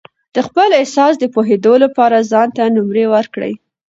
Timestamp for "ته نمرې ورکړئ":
2.57-3.53